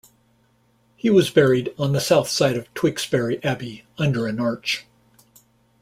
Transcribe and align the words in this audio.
He 0.95 1.11
was 1.11 1.29
buried 1.29 1.75
on 1.77 1.91
the 1.91 2.01
south 2.01 2.27
side 2.27 2.57
of 2.57 2.73
Tewkesbury 2.73 3.39
Abbey, 3.43 3.85
under 3.99 4.25
an 4.25 4.39
arch. 4.39 4.87